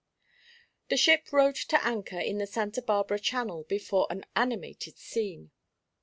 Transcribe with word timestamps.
The 0.89 0.97
ship 0.97 1.27
rode 1.31 1.53
to 1.55 1.85
anchor 1.85 2.17
in 2.19 2.39
the 2.39 2.47
Santa 2.47 2.81
Barbara 2.81 3.19
channel 3.19 3.65
before 3.65 4.07
an 4.09 4.25
animated 4.35 4.97
scene. 4.97 5.51